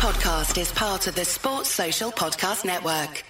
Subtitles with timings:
[0.00, 3.22] podcast is part of the Sports Social Podcast Network.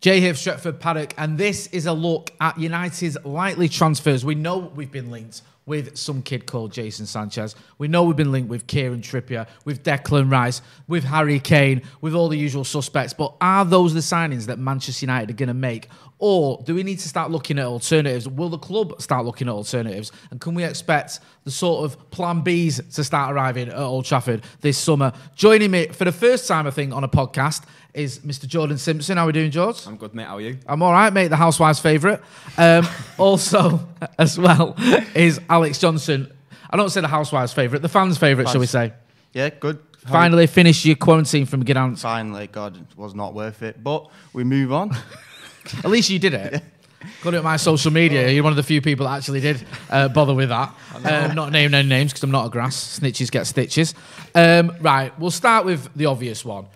[0.00, 4.24] Jay here, Stretford Paddock, and this is a look at United's likely transfers.
[4.24, 7.54] We know we've been linked with some kid called Jason Sanchez.
[7.76, 12.14] We know we've been linked with Kieran Trippier, with Declan Rice, with Harry Kane, with
[12.14, 13.12] all the usual suspects.
[13.12, 15.88] But are those the signings that Manchester United are going to make?
[16.18, 18.26] Or do we need to start looking at alternatives?
[18.26, 20.10] Will the club start looking at alternatives?
[20.30, 24.42] And can we expect the sort of plan Bs to start arriving at Old Trafford
[24.60, 25.12] this summer?
[25.36, 27.64] Joining me for the first time, I think, on a podcast
[27.98, 28.46] is Mr.
[28.46, 29.16] Jordan Simpson.
[29.16, 29.86] How are we doing, George?
[29.86, 30.26] I'm good, mate.
[30.26, 30.58] How are you?
[30.66, 31.28] I'm all right, mate.
[31.28, 32.20] The housewife's favourite.
[32.56, 32.86] Um,
[33.18, 33.80] also,
[34.18, 34.76] as well,
[35.14, 36.32] is Alex Johnson.
[36.70, 38.92] I don't say the housewife's favourite, the fans' favourite, shall we say?
[39.32, 39.80] Yeah, good.
[40.06, 42.00] Finally finished your quarantine from Gdansk.
[42.00, 43.82] Finally, God, it was not worth it.
[43.82, 44.96] But we move on.
[45.78, 46.62] At least you did it.
[47.22, 48.28] Got it at my social media.
[48.28, 50.74] You're one of the few people that actually did uh, bother with that.
[51.04, 52.98] Um, not naming any names because I'm not a grass.
[52.98, 53.94] Snitches get stitches.
[54.34, 56.66] Um, right, we'll start with the obvious one.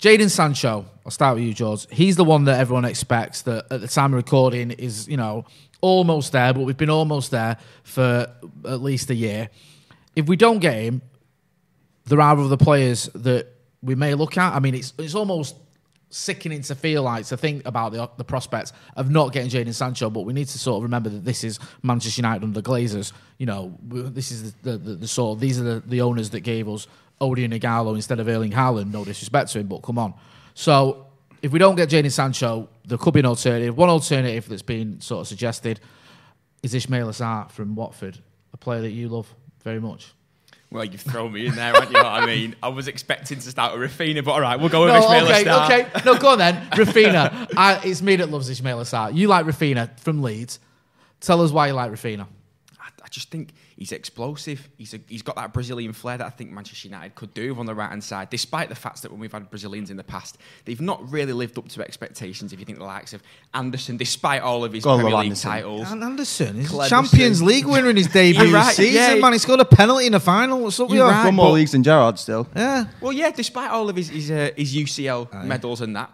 [0.00, 0.86] Jadon Sancho.
[1.04, 1.86] I'll start with you, George.
[1.90, 5.44] He's the one that everyone expects that at the time of recording is, you know,
[5.80, 8.26] almost there, but we've been almost there for
[8.64, 9.48] at least a year.
[10.14, 11.02] If we don't get him,
[12.04, 13.48] there are other players that
[13.82, 14.54] we may look at.
[14.54, 15.56] I mean, it's it's almost
[16.08, 20.10] sickening to feel like to think about the the prospects of not getting Jadon Sancho,
[20.10, 23.12] but we need to sort of remember that this is Manchester United under Glazers.
[23.38, 26.30] You know, this is the, the, the, the sort of these are the, the owners
[26.30, 26.86] that gave us
[27.20, 28.92] Odion Ighalo instead of Erling Haaland.
[28.92, 30.14] No disrespect to him, but come on.
[30.54, 31.06] So
[31.42, 33.76] if we don't get Jadon Sancho, there could be an alternative.
[33.76, 35.80] One alternative that's been sort of suggested
[36.62, 38.18] is Ismaila Sarr from Watford,
[38.52, 40.12] a player that you love very much.
[40.70, 41.98] Well, you've thrown me in there, haven't you?
[41.98, 44.94] I mean, I was expecting to start with Raphinha, but all right, we'll go with
[44.94, 45.64] No, Ismail okay, Assar.
[45.72, 45.86] okay.
[46.04, 46.56] No, go on then.
[46.72, 47.52] Raphinha.
[47.56, 49.14] I, it's me that loves Ismaila Sarr.
[49.14, 50.58] You like Raphinha from Leeds.
[51.20, 52.26] Tell us why you like Raphinha.
[53.16, 54.68] I, I just think he's explosive.
[54.76, 57.66] He's a, he's got that Brazilian flair that I think Manchester United could do on
[57.66, 58.30] the right hand side.
[58.30, 61.58] Despite the fact that when we've had Brazilians in the past, they've not really lived
[61.58, 62.52] up to expectations.
[62.52, 63.22] If you think the likes of
[63.54, 65.50] Anderson, despite all of his Go Premier League Anderson.
[65.50, 66.88] titles, And Anderson is.
[66.88, 69.14] Champions League winner in his debut You're right, season, yeah.
[69.20, 69.32] man.
[69.32, 70.60] He scored a penalty in the final.
[70.60, 71.12] What's up with You're you?
[71.12, 71.24] right.
[71.26, 72.48] One more leagues than Gerrard still.
[72.54, 72.86] Yeah.
[73.00, 76.12] Well, yeah, despite all of his his, uh, his UCL medals and that,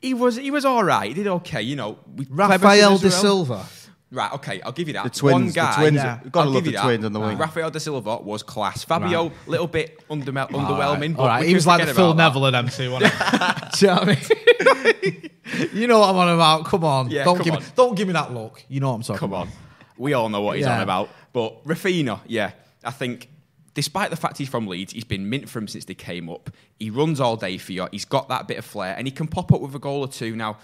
[0.00, 1.08] he was he was all right.
[1.08, 1.98] He did okay, you know.
[2.16, 3.20] with Rafael Cleverson de as well.
[3.22, 3.66] Silva.
[4.14, 5.04] Right, okay, I'll give you that.
[5.04, 6.84] The twins- One the guy, twins- yeah, you've gotta I'll love give you the that.
[6.84, 7.38] twins on the wing.
[7.38, 8.84] Rafael de Silva was class.
[8.84, 11.12] Fabio, a little bit undermel- underwhelming.
[11.16, 11.48] All but right.
[11.48, 12.12] He was like the Phil.
[12.14, 12.90] Neville of them two.
[12.90, 15.30] Do you know what I mean?
[15.72, 16.64] you know what I'm on about.
[16.66, 17.10] Come on.
[17.10, 17.60] Yeah, don't come give on.
[17.62, 18.62] me don't give me that look.
[18.68, 19.44] You know what I'm talking about.
[19.46, 19.54] Come about.
[19.54, 20.76] on, we all know what he's Yeah.
[20.76, 21.08] on about.
[21.32, 22.50] But Raphinha, yeah,
[22.84, 23.28] I think.
[23.74, 26.50] Despite the fact he's from Leeds, he's been mint for him since they came up.
[26.78, 27.88] He runs all day for you.
[27.90, 30.08] He's got that bit of flair, and he can pop up with a goal or
[30.08, 30.36] two.
[30.36, 30.58] Now,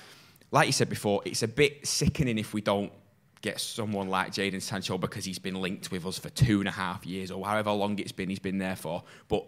[0.50, 2.92] like you said before, it's a bit sickening if we don't
[3.41, 6.72] get someone like Jadon Sancho because he's been linked with us for two and a
[6.72, 9.03] half years or however long it's been he's been there for.
[9.28, 9.47] But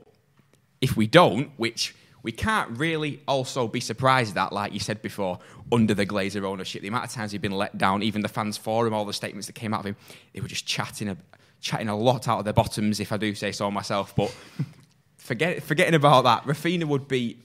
[0.80, 5.38] if we don't, which we can't really also be surprised at, like you said before,
[5.72, 8.56] under the Glazer ownership, the amount of times he's been let down, even the fans
[8.56, 9.96] forum, all the statements that came out of him,
[10.34, 11.16] they were just chatting a,
[11.60, 14.14] chatting a lot out of their bottoms, if I do say so myself.
[14.14, 14.34] But
[15.16, 17.38] forget, forgetting about that, Raphinha would be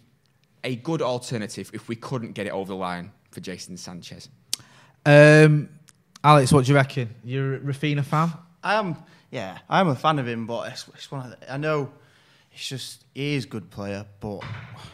[0.63, 4.29] a good alternative if we couldn't get it over the line for Jason Sanchez.
[5.05, 5.69] Um,
[6.25, 7.13] Alex, what do you reckon?
[7.23, 8.33] You're a Raphinha fan?
[8.63, 8.97] I am,
[9.29, 11.91] yeah, I'm a fan of him, but it's, it's one of the, I know
[12.51, 14.39] it's just he is a good player, but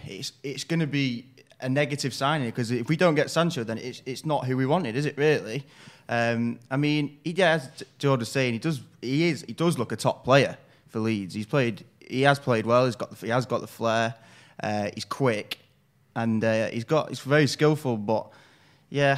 [0.06, 1.26] it's it's going to be
[1.62, 4.66] a negative signing because if we don't get Sancho, then it's it's not who we
[4.66, 5.66] wanted, is it really?
[6.10, 9.96] Um, I mean, he George was saying, he does he is he does look a
[9.96, 10.58] top player
[10.90, 11.34] for Leeds.
[11.34, 12.84] He's played he has played well.
[12.88, 14.16] He's got the, he has got the flair.
[14.62, 15.60] Uh, he's quick,
[16.14, 17.96] and uh, he's got he's very skillful.
[17.96, 18.28] But
[18.90, 19.18] yeah,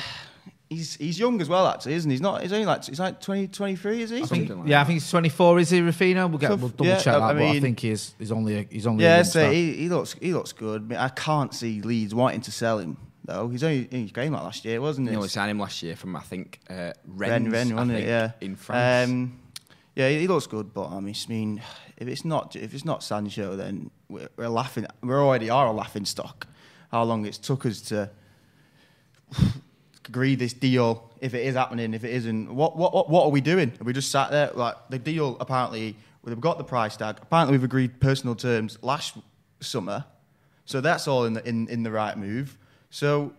[0.69, 1.67] he's he's young as well.
[1.67, 2.13] Actually, isn't he?
[2.15, 2.41] He's not.
[2.41, 4.21] He's only like he's like 20, 23, is he?
[4.21, 5.59] I think, like yeah, I think he's 24.
[5.59, 6.29] Is he Raphinha?
[6.29, 7.21] We'll get So, we'll double yeah, check that.
[7.21, 9.31] I but I think he's he's only a, he's only Yeah, youngster.
[9.41, 10.81] so he, he looks he looks good.
[10.81, 13.47] I, mean, I can't see Leeds wanting to sell him though.
[13.49, 15.17] He's only he came out last year, wasn't He he?
[15.17, 18.05] only signed him last year from, I think, uh, Ren, Rennes, Ren, I wasn't think,
[18.05, 18.09] it?
[18.09, 19.09] Yeah, in France.
[19.09, 19.39] Um,
[19.95, 21.61] yeah, he, he looks good, but I mean, I mean,
[21.97, 24.85] if it's not if it's not Sancho, then we're, we're laughing.
[25.01, 26.47] We already are a laughing stock.
[26.91, 28.09] How long it's took us to
[30.07, 31.09] agree this deal?
[31.19, 33.71] If it is happening, if it isn't, what what what, what are we doing?
[33.79, 35.37] Are we just sat there like the deal?
[35.39, 37.17] Apparently, we've got the price tag.
[37.21, 39.17] Apparently, we've agreed personal terms last
[39.59, 40.05] summer,
[40.65, 42.57] so that's all in the in, in the right move.
[42.89, 43.33] So.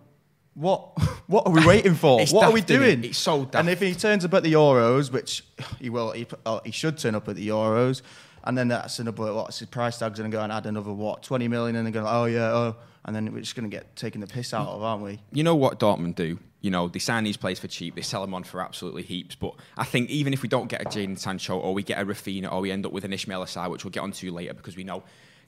[0.56, 0.96] What
[1.26, 2.24] what are we waiting for?
[2.26, 3.02] What are we daft, doing?
[3.02, 3.56] It's so daft.
[3.56, 5.42] And if he turns up at the Euros, which
[5.80, 8.02] he will, he, uh, he should turn up at the Euros,
[8.44, 11.24] and then that's another what's his price tag's going to go and add another what
[11.24, 13.96] twenty million, and they're going, oh yeah, oh, and then we're just going to get
[13.96, 15.18] taken the piss out of, aren't we?
[15.32, 16.38] You know what Dortmund do?
[16.64, 19.34] You know, they sign these players for cheap, they sell them on for absolutely heaps.
[19.34, 22.06] But I think even if we don't get a Jadon Sancho or we get a
[22.06, 24.74] Raphinha or we end up with an Ismaila Sarr, which we'll get onto later because
[24.74, 25.02] we know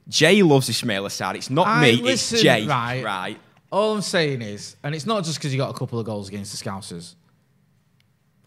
[0.07, 1.33] Jay loves Ismaila Sarr.
[1.33, 2.67] It's not I- me, listen, it's Jay.
[2.67, 3.03] right.
[3.03, 3.39] right.
[3.71, 6.29] All I'm saying is, and it's not just because you got a couple of goals
[6.29, 7.15] against the Scousers.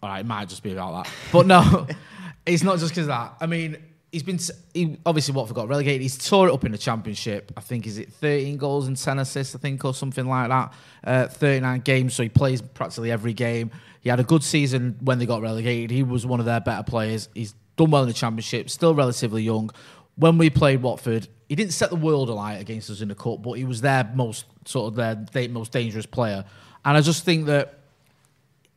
[0.01, 1.87] All right, it might just be about that, but no,
[2.45, 3.33] it's not just because that.
[3.41, 3.75] I mean,
[4.11, 4.39] he's been
[4.73, 6.01] he obviously Watford got relegated.
[6.01, 7.51] He's tore it up in the Championship.
[7.55, 10.73] I think is it 13 goals and 10 assists, I think, or something like that.
[11.03, 13.71] Uh, 39 games, so he plays practically every game.
[14.01, 15.91] He had a good season when they got relegated.
[15.91, 17.29] He was one of their better players.
[17.33, 18.69] He's done well in the Championship.
[18.69, 19.69] Still relatively young.
[20.15, 23.41] When we played Watford, he didn't set the world alight against us in the cup,
[23.41, 26.45] but he was their most sort of their most dangerous player.
[26.83, 27.80] And I just think that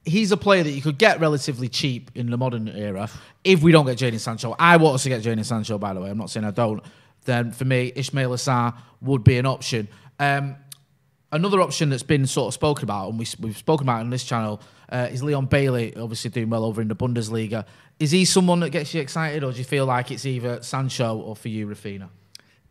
[0.04, 3.08] he's a player that you could get relatively cheap in the modern era
[3.42, 4.54] if we don't get Jadon Sancho.
[4.58, 6.10] I want us to get Jadon Sancho, by the way.
[6.10, 6.82] I'm not saying I don't.
[7.24, 9.88] Then for me, Ismaila Sarr would be an option.
[10.18, 10.56] Um,
[11.32, 14.24] another option that's been sort of spoken about, and we, we've spoken about on this
[14.24, 14.60] channel,
[14.90, 17.64] uh, is Leon Bailey, obviously doing well over in the Bundesliga.
[17.98, 21.16] Is he someone that gets you excited, or do you feel like it's either Sancho
[21.18, 22.08] or for you, Raphinha?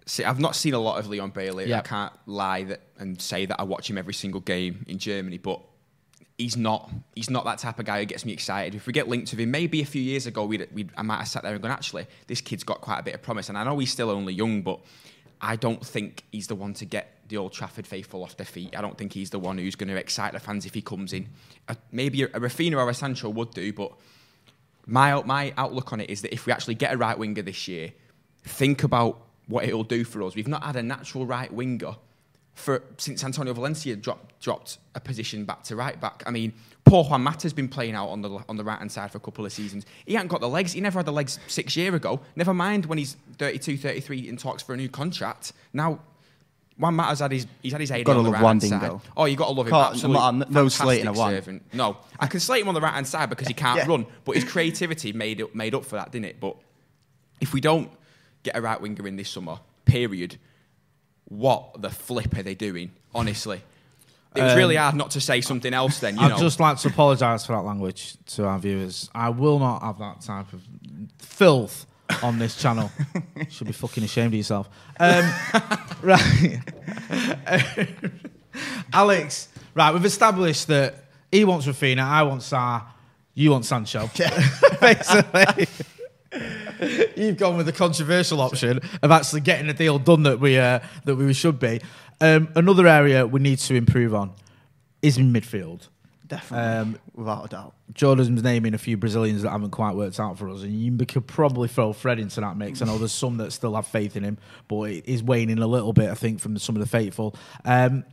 [0.06, 1.70] See, I've not seen a lot of Leon Bailey.
[1.70, 1.80] Yeah.
[1.80, 5.38] I can't lie that and say that I watch him every single game in Germany,
[5.38, 5.62] but
[6.38, 8.76] he's not he's not that type of guy who gets me excited.
[8.76, 11.18] If we get linked with him, maybe a few years ago, we'd, we'd, I might
[11.18, 13.50] have sat there and gone, actually, this kid's got quite a bit of promise.
[13.50, 14.80] And I know he's still only young, but
[15.42, 18.76] I don't think he's the one to get the Old Trafford faithful off their feet.
[18.78, 21.14] I don't think he's the one who's going to excite the fans if he comes
[21.14, 21.30] in.
[21.92, 23.94] Maybe a, a Raphinha or a Sancho would do, but
[24.86, 27.68] my my outlook on it is that if we actually get a right winger this
[27.68, 27.94] year,
[28.44, 30.36] think about what it'll do for us.
[30.36, 31.96] We've not had a natural right winger
[32.56, 36.22] for since Antonio Valencia dropped dropped a position back to right back.
[36.26, 36.54] I mean,
[36.86, 39.22] poor Juan Mata's been playing out on the on the right hand side for a
[39.22, 39.86] couple of seasons.
[40.06, 40.74] He hasn't got the legs.
[40.74, 42.20] He never had the legs six year ago.
[42.36, 45.54] Never mind when he's 32, 33 in talks for a new contract.
[45.74, 46.00] Now.
[46.76, 48.82] Juan Mata's had his he's had his Gotta on the love right hand side.
[48.82, 49.02] Dingo.
[49.16, 49.76] Oh, you got to love him.
[49.76, 51.32] Absolutely, no slating fantastic Wan.
[51.32, 51.64] servant.
[51.72, 53.86] No, I can slate him on the right hand side because he can't Yeah.
[53.88, 56.40] run, but his creativity made up made up for that, didn't it?
[56.40, 56.56] But
[57.40, 57.92] if we don't
[58.42, 60.40] get a right winger in this summer, period,
[61.38, 62.92] what the flip are they doing?
[63.14, 63.62] Honestly,
[64.36, 66.00] it was really hard not to say something else.
[66.00, 69.10] Then you I'd know, just like to apologise for that language to our viewers.
[69.14, 70.62] I will not have that type of
[71.20, 71.86] filth
[72.22, 72.92] on this channel.
[73.50, 74.70] Should be fucking ashamed of yourself.
[75.00, 75.24] Um,
[76.02, 76.60] right.
[78.94, 82.84] Alex, right, we've established that he wants Raphinha, I want Sarr,
[83.34, 84.10] you want Sancho.
[84.80, 85.68] Basically.
[87.18, 90.80] You've gone with the controversial option of actually getting a deal done that we uh,
[91.06, 91.82] that we should be.
[92.22, 94.34] Um, another area we need to improve on
[95.02, 95.88] is in midfield.
[96.26, 97.74] Definitely, Um, without a doubt.
[97.94, 101.28] Jordan's naming a few Brazilians that haven't quite worked out for us, and you could
[101.28, 102.82] probably throw Fred into that mix.
[102.82, 104.38] I know there's some that still have faith in him,
[104.68, 107.36] but it is waning a little bit, I think, from some of the faithful.
[107.66, 108.06] Um,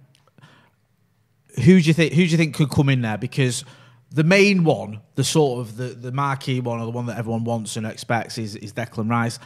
[1.57, 2.13] who do you think?
[2.13, 3.17] Who do you think could come in there?
[3.19, 3.65] Because
[4.11, 7.45] the main one, the sort of the, the marquee one, or the one that everyone
[7.45, 9.39] wants and expects, is, is Declan Rice.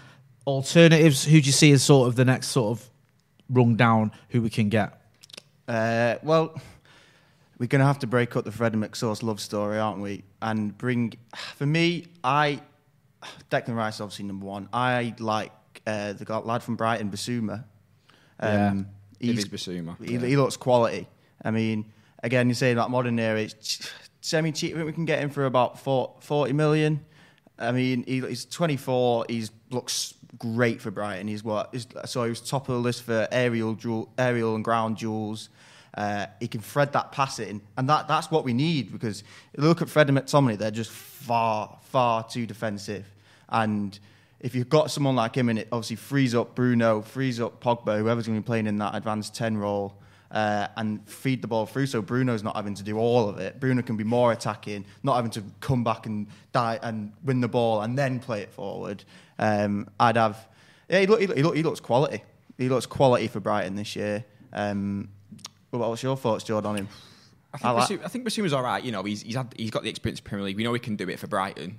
[0.46, 2.90] Alternatives, who do you see as sort of the next sort of
[3.48, 5.00] rung down who we can get?
[5.66, 6.60] Uh, well,
[7.58, 10.24] we're going to have to break up the Fred and McSauce love story, aren't we?
[10.42, 11.14] And bring,
[11.54, 12.60] for me, I,
[13.50, 14.68] Declan Rice, obviously number one.
[14.72, 15.52] I like
[15.86, 17.64] uh, the lad from Brighton, Bissouma.
[18.40, 18.86] Um,
[19.20, 20.20] It he's- is Bissouma, He, yeah.
[20.20, 21.06] he looks quality.
[21.42, 21.86] I mean,
[22.22, 23.90] again, you're saying that modern era, it's
[24.24, 24.72] semi cheap.
[24.72, 27.04] I think we can get him for about four- 40 million.
[27.58, 29.26] I mean, he, he's 24.
[29.28, 31.28] He looks great for Brighton.
[31.28, 31.68] He's what?
[31.72, 35.50] He's, so he was top of the list for aerial, aerial and ground duels.
[35.92, 39.22] Uh, he can thread that pass in, and that, that's what we need because
[39.56, 43.06] look at Fred and McTominay, they're just far, far too defensive.
[43.48, 43.96] And
[44.40, 47.98] if you've got someone like him, and it obviously frees up Bruno, frees up Pogba,
[47.98, 49.94] whoever's going to be playing in that advanced 10 role,
[50.34, 51.86] uh, and feed the ball through.
[51.86, 53.60] So Bruno's not having to do all of it.
[53.60, 57.48] Bruno can be more attacking, not having to come back and die and win the
[57.48, 59.04] ball and then play it forward.
[59.38, 60.46] Um, I'd have,
[60.88, 62.22] yeah, he, look, he, look, he, looks quality.
[62.58, 64.24] He looks quality for Brighton this year.
[64.52, 65.08] Um,
[65.70, 66.88] what what's your thoughts, Jordan, on him?
[67.52, 68.82] I think, I like- Bissouma, I think Bissouma's all right.
[68.82, 70.56] You know, he's he's, had, he's got the experience in Premier League.
[70.56, 71.78] We know he can do it for Brighton,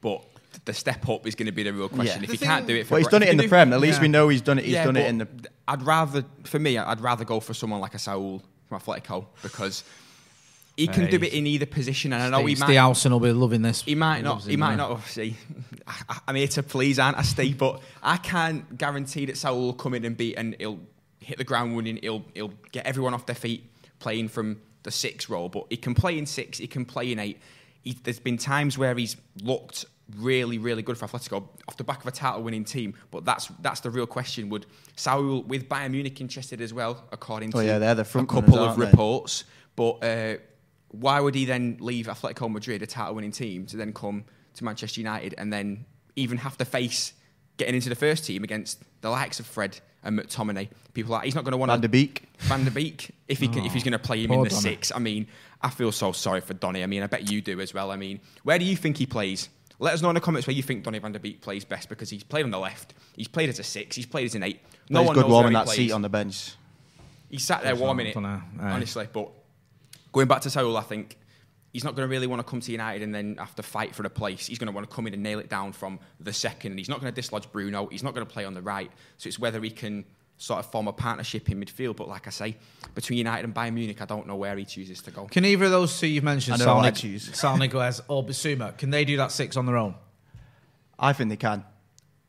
[0.00, 0.24] but
[0.64, 2.22] the step up is going to be the real question.
[2.22, 2.30] Yeah.
[2.30, 3.48] If The he can't do it for Well, he's done if it in the do-
[3.48, 3.72] Prem.
[3.72, 4.02] At least yeah.
[4.02, 4.64] we know he's done it.
[4.64, 5.28] He's Yeah, done it in the.
[5.68, 9.84] I'd rather, for me, I'd rather go for someone like a Saul from Atletico because
[10.76, 12.12] he can do it in either position.
[12.12, 13.82] And I know he Steve might, Howson will be loving this.
[13.82, 14.30] he might not.
[14.34, 14.90] loves He him, might not.
[14.90, 15.36] Obviously,
[15.86, 17.58] I, I'm here to please, aren't I, Steve?
[17.58, 20.80] But I can't guarantee that Saul will come in and beat and he'll
[21.20, 21.98] hit the ground running.
[22.02, 23.70] He'll he'll get everyone off their feet
[24.00, 25.48] playing from the six role.
[25.48, 26.58] But he can play in six.
[26.58, 27.40] He can play in eight.
[27.82, 29.84] He, there's been times where he's looked
[30.18, 32.94] really, really good for Atletico off the back of a title-winning team.
[33.10, 34.48] But that's that's the real question.
[34.50, 38.04] Would Saul with Bayern Munich interested as well, according Oh, to yeah, they're the a
[38.04, 38.86] front couple runners, of aren't they?
[38.86, 39.44] reports?
[39.76, 40.34] But uh,
[40.88, 45.00] why would he then leave Atletico Madrid, a title-winning team, to then come to Manchester
[45.00, 45.84] United and then
[46.16, 47.12] even have to face
[47.56, 50.68] getting into the first team against the likes of Fred and McTominay?
[50.92, 52.22] People like he's not going to want Van to de Beek.
[52.38, 54.60] Van der Beek if he can, if he's going to play him in the Donny.
[54.62, 54.92] six.
[54.94, 55.26] I mean,
[55.62, 56.82] I feel so sorry for Donny.
[56.84, 57.90] I mean, I bet you do as well.
[57.90, 59.48] I mean, where do you think he plays?
[59.78, 61.88] Let us know in the comments where you think Donny Van der Beek plays best
[61.88, 62.94] because he's played on the left.
[63.16, 63.96] He's played as a six.
[63.96, 64.60] He's played as an eight.
[64.88, 65.76] No he's one good knows warming where he that plays.
[65.76, 66.52] seat on the bench.
[67.30, 69.08] He sat there warming it, dunno, honestly.
[69.12, 69.30] But
[70.12, 71.18] going back to Saul, I think
[71.72, 73.94] he's not going to really want to come to United and then have to fight
[73.94, 74.46] for a place.
[74.46, 76.78] He's going to want to come in and nail it down from the second.
[76.78, 77.86] He's not going to dislodge Bruno.
[77.88, 78.90] He's not going to play on the right.
[79.18, 80.04] So it's whether he can
[80.36, 81.96] sort of form a partnership in midfield.
[81.96, 82.56] But like I say,
[82.94, 85.26] between United and Bayern Munich, I don't know where he chooses to go.
[85.26, 87.34] Can either of those two you've mentioned, I know what I Salnik.
[87.34, 89.94] Saul Niguez or Bissouma, can they do that six on their own?
[90.98, 91.64] I think they can.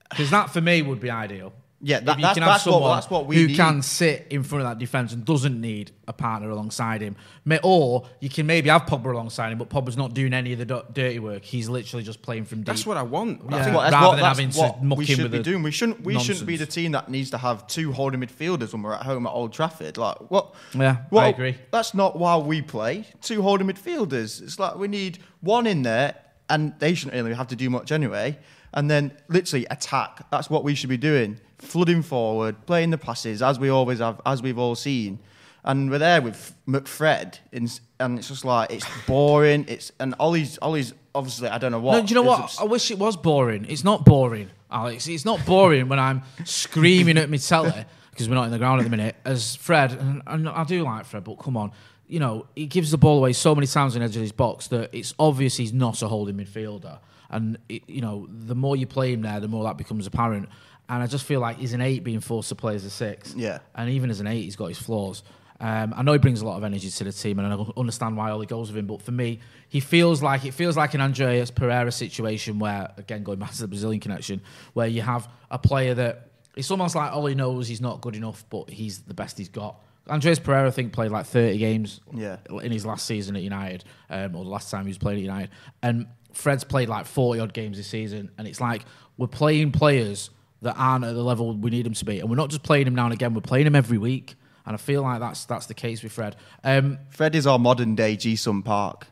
[0.09, 1.53] Because that for me would be ideal.
[1.81, 3.57] Yeah, that- you that's- can that's what- someone that's what we who need.
[3.57, 7.15] can sit in front of that defence and doesn't need a partner alongside him.
[7.63, 10.83] Or you can maybe have Pogba alongside him, but Pogba's not doing any of the
[10.93, 11.43] dirty work.
[11.43, 12.67] He's literally just playing from deep.
[12.67, 13.41] That's what I want.
[13.49, 15.37] I think That's rather what, than that's having to muck we in should with be
[15.39, 15.63] the doing.
[15.63, 16.01] We shouldn't.
[16.01, 19.03] We shouldn't be the team that needs to have two holding midfielders when we're at
[19.03, 19.97] home at Old Trafford.
[19.97, 20.55] Like what?
[20.73, 21.55] Yeah, what, I agree.
[21.71, 23.05] That's not why we play.
[23.21, 24.41] Two holding midfielders.
[24.41, 26.15] It's like we need one in there,
[26.49, 28.39] and they shouldn't really have to do much anyway.
[28.73, 30.29] And then literally attack.
[30.31, 31.39] That's what we should be doing.
[31.57, 35.19] Flooding forward, playing the passes as we always have, as we've all seen.
[35.63, 37.67] And we're there with McFred, in,
[37.99, 39.65] and it's just like it's boring.
[39.67, 41.93] It's and Ole's Ole's obviously I don't know what.
[41.93, 42.41] No, do you know what?
[42.41, 43.65] obs- I wish it was boring.
[43.67, 45.07] It's not boring, Alex.
[45.07, 48.79] It's not boring when I'm screaming at my telly because we're not in the ground
[48.79, 49.15] at the minute.
[49.25, 51.71] As Fred, and, and I do like Fred, but come on,
[52.07, 54.31] you know he gives the ball away so many times on the edge of his
[54.31, 56.99] box that it's obvious he's not a holding midfielder.
[57.31, 60.47] And it, you know, the more you play him there, the more that becomes apparent.
[60.87, 63.33] And I just feel like he's an eight being forced to play as a six.
[63.35, 63.59] Yeah.
[63.73, 65.23] And even as an eight, he's got his flaws.
[65.59, 68.17] Um, I know he brings a lot of energy to the team, and I understand
[68.17, 68.87] why Ole goes with him.
[68.87, 69.39] But for me,
[69.69, 73.61] he feels like it feels like an Andreas Pereira situation where, again, going back to
[73.61, 74.41] the Brazilian connection,
[74.73, 78.43] where you have a player that it's almost like Ole knows he's not good enough,
[78.49, 79.79] but he's the best he's got.
[80.09, 82.37] Andreas Pereira, I think, played like 30 games Yeah.
[82.61, 85.23] in his last season at United, um, or the last time he was playing at
[85.23, 85.49] United.
[85.81, 88.83] And Fred's played like 40 odd games this season, and it's like
[89.17, 90.29] we're playing players
[90.61, 92.85] that aren't at the level we need them to be, and we're not just playing
[92.85, 93.33] them now and again.
[93.33, 94.35] We're playing them every week,
[94.65, 96.35] and I feel like that's that's the case with Fred.
[96.63, 99.07] Um, Fred is our modern day Ji-sung Park.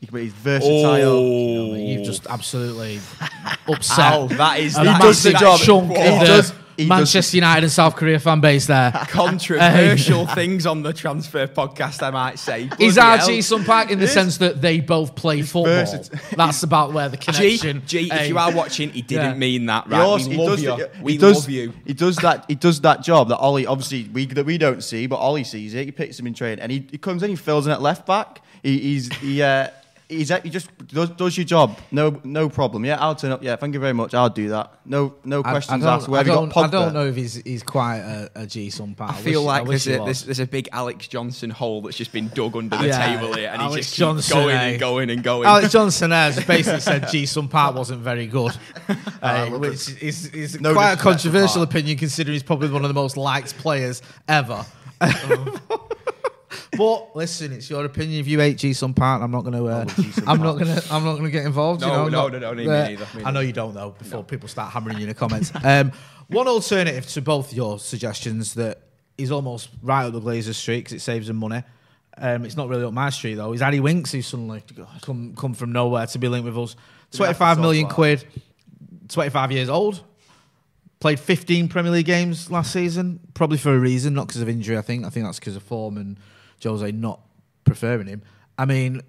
[0.00, 1.08] He- can He's versatile.
[1.08, 3.00] Oh, you've just absolutely
[3.68, 4.12] upset.
[4.14, 5.60] Ow, that is a that does the job.
[5.60, 8.90] chunk He of the does- he Manchester United and South Korea fan base there.
[9.08, 12.02] controversial things on the transfer podcast.
[12.02, 12.68] I might say.
[12.78, 13.28] Is Bloody hell.
[13.28, 15.64] RG Sun Park in the sense that they both play football?
[15.64, 16.18] versatile.
[16.36, 17.82] That's about where the G, connection.
[17.86, 18.28] G, if Hey.
[18.28, 19.34] you are watching, he didn't Yeah.
[19.38, 20.00] mean that, right?
[20.00, 20.76] also- we love does you.
[20.76, 21.72] the- we does- love you.
[21.86, 22.44] He does that.
[22.48, 25.74] He does that job that Ole obviously we that we don't see, but Ole sees
[25.74, 25.84] it.
[25.84, 28.06] He picks him in training, and he, he comes in, he fills in at left
[28.06, 28.40] back.
[28.62, 29.68] He, he's he uh,
[30.12, 31.78] he's he just does, does your job.
[31.90, 32.84] No no problem.
[32.84, 33.42] Yeah, I'll turn up.
[33.42, 34.14] Yeah, thank you very much.
[34.14, 34.72] I'll do that.
[34.84, 36.08] No no questions I don't, asked.
[36.08, 38.46] Where I have you don't, got I don't know if he's he's quite a, a
[38.46, 39.12] Ji-sung Park.
[39.12, 41.96] I feel wish- like wish there's a, there's, there's a big Alex Johnson hole that's
[41.96, 44.68] just been dug under the Yeah, table here, and he just keeps Johnson, going eh?
[44.70, 45.46] and going and going.
[45.46, 48.56] Alex Johnson has basically said G Sun Park wasn't very good,
[48.88, 48.96] uh,
[49.50, 52.94] well, which is, is no quite a controversial opinion considering he's probably one of the
[52.94, 54.64] most liked players ever.
[56.76, 58.20] but listen, it's your opinion.
[58.20, 59.66] If you hate Ji-sung Park, I'm not going to.
[59.66, 59.86] Uh,
[60.26, 60.82] I'm not going to.
[60.90, 61.82] I'm not going to get involved.
[61.82, 63.90] you No, know, no, not- no, no, me uh, neither, I know you don't though.
[63.98, 65.52] Before people start hammering you in the comments.
[65.64, 65.92] Um,
[66.28, 68.80] one alternative to both your suggestions that
[69.18, 71.62] is almost right up the Glazers street because it saves them money.
[72.16, 73.52] Um, it's not really up my street though.
[73.52, 74.62] Is Addy Winks who suddenly
[75.02, 76.76] come come from nowhere to be linked with us?
[77.10, 78.24] Twenty five million quid,
[79.08, 80.02] twenty five years old.
[81.00, 84.78] Played 15 Premier League games last season, probably for a reason, not because of injury.
[84.78, 86.16] I think I think that's because of form and
[86.62, 87.20] Jose not
[87.64, 88.22] preferring him.
[88.58, 89.00] I mean,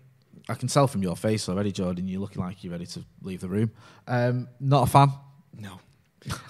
[0.49, 2.07] I can tell from your face already, Jordan.
[2.07, 3.71] You're looking like you're ready to leave the room.
[4.07, 5.11] Um, not a fan,
[5.57, 5.79] no,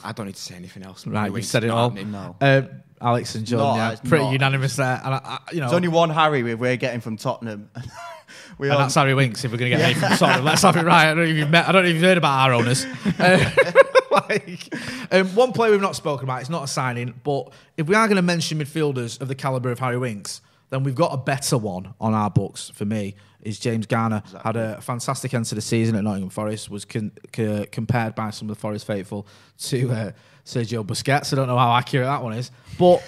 [0.03, 1.05] I don't need to say anything else.
[1.05, 1.24] right?
[1.25, 1.91] Anyway, You've said it all.
[1.91, 2.36] No.
[2.41, 2.69] Um,
[3.01, 4.31] Alex and John, Not, yeah, it's pretty not.
[4.31, 5.01] unanimous there.
[5.03, 7.69] And I, I, you know, There's only one Harry we- we're getting from Tottenham.
[8.57, 9.43] we and are, that's Harry Winks.
[9.43, 11.07] If we're going to get any from Tottenham, let's have it right.
[11.07, 11.67] I don't know if you've met.
[11.67, 12.86] I don't know if you've heard about our owners.
[13.19, 13.51] Uh,
[14.12, 14.74] like,
[15.12, 16.41] um, one player we've not spoken about.
[16.41, 19.69] It's not a signing, but if we are going to mention midfielders of the caliber
[19.72, 20.39] of Harry Winks,
[20.73, 22.71] then we've got a better one on our books.
[22.73, 26.69] For me, is James Garner had a fantastic end to the season at Nottingham Forest.
[26.69, 29.27] Was con- c- compared by some of the Forest faithful
[29.59, 30.11] to uh,
[30.45, 31.31] Sergio Busquets.
[31.31, 33.03] I don't know how accurate that one is, but.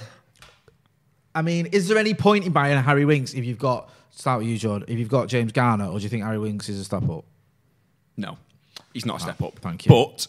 [1.34, 4.48] I mean, is there any point in buying Harry Winks if you've got start with
[4.48, 4.88] you, Jordan?
[4.88, 7.26] If you've got James Garner, or do you think Harry Winks is a step up?
[8.16, 8.38] No,
[8.94, 9.60] he's not a step up.
[9.60, 9.90] thank you.
[9.90, 10.28] But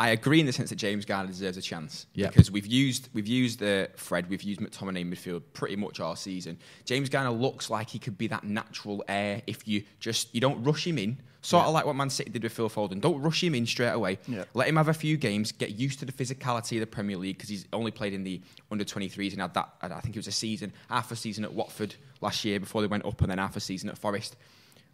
[0.00, 2.28] I agree in the sense that James Garner deserves a chance Yeah.
[2.28, 6.14] because we've used we've used uh, Fred, we've used McTominay in midfield pretty much all
[6.14, 6.56] season.
[6.84, 10.62] James Garner looks like he could be that natural heir if you just you don't
[10.62, 13.00] rush him in, sort of like what Man City did with Phil Foden.
[13.00, 14.18] Don't rush him in straight away.
[14.54, 17.36] Let him have a few games, get used to the physicality of the Premier League
[17.36, 18.40] because he's only played in the
[18.70, 19.70] under 23s and had that.
[19.82, 22.86] I think it was a season, half a season at Watford last year before they
[22.88, 24.36] went up, and then half a season at Forest.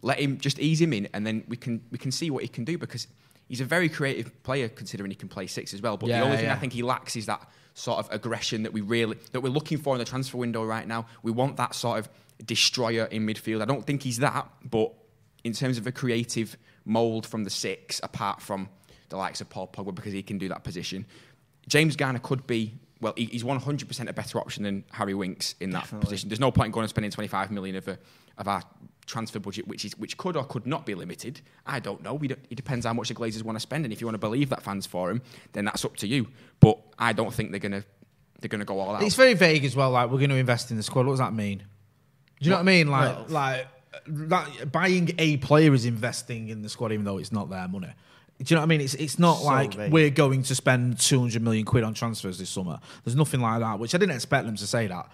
[0.00, 2.48] Let him just ease him in, and then we can we can see what he
[2.48, 3.06] can do because
[3.48, 5.96] he's a very creative player considering he can play six as well.
[5.96, 6.54] But Yeah, the only thing yeah.
[6.54, 9.78] I think he lacks is that sort of aggression that we really that we're looking
[9.78, 11.06] for in the transfer window right now.
[11.22, 12.08] We want that sort of
[12.44, 13.62] destroyer in midfield.
[13.62, 14.92] I don't think he's that, but
[15.44, 18.68] in terms of a creative mould from the six, apart from
[19.08, 21.06] the likes of Paul Pogba because he can do that position,
[21.68, 22.74] James Garner could be.
[23.00, 26.04] Well, he- he's 100% a better option than Harry Winks in that Definitely.
[26.06, 26.28] position.
[26.30, 27.98] There's no point in going and spending 25 million of, a,
[28.38, 28.62] of our
[29.06, 31.40] transfer budget, which is which could or could not be limited.
[31.66, 32.14] I don't know.
[32.14, 34.14] We don't, it depends how much the Glazers want to spend, and if you want
[34.14, 36.28] to believe that fans for him, then that's up to you.
[36.60, 37.84] But I don't think they're gonna
[38.40, 39.02] they're gonna go all out.
[39.02, 39.90] It's very vague as well.
[39.90, 41.06] Like we're going to invest in the squad.
[41.06, 41.58] What does that mean?
[41.58, 41.64] Do
[42.40, 42.88] you know what I mean?
[42.88, 43.66] Like, Well- like
[44.06, 47.88] that, buying a player is investing in the squad, even though it's not their money.
[48.42, 48.80] Do you know what I mean?
[48.80, 49.92] It's it's not So like vague.
[49.92, 52.80] we're going to spend two hundred million quid on transfers this summer.
[53.04, 53.78] There's nothing like that.
[53.78, 55.08] Which I didn't expect them to say that,